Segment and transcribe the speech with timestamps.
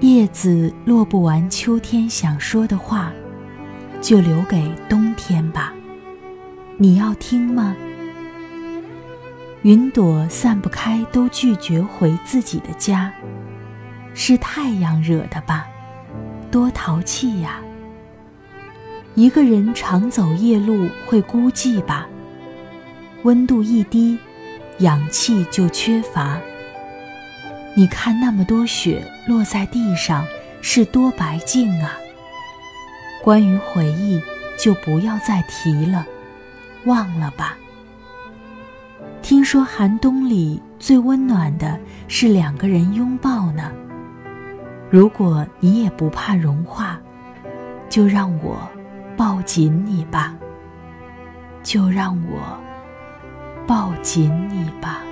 [0.00, 3.12] 叶子落不完秋天想说的话，
[4.00, 5.72] 就留给冬天吧。
[6.76, 7.74] 你要听吗？
[9.62, 13.12] 云朵散不开，都拒绝回自己的家，
[14.12, 15.66] 是太阳惹的吧？
[16.50, 17.60] 多淘气呀！
[19.14, 22.06] 一个人常走夜路会孤寂吧？
[23.22, 24.18] 温度一低，
[24.78, 26.38] 氧气就缺乏。
[27.76, 30.24] 你看那么多雪落在地上，
[30.62, 31.92] 是多白净啊！
[33.22, 34.22] 关于回忆，
[34.58, 36.06] 就不要再提了，
[36.84, 37.56] 忘了吧。
[39.22, 41.78] 听说寒冬里最温暖的
[42.08, 43.72] 是两个人拥抱呢。
[44.90, 47.00] 如果你也不怕融化，
[47.88, 48.58] 就让我。
[49.16, 50.34] 抱紧你吧，
[51.62, 52.60] 就让我
[53.66, 55.03] 抱紧你吧。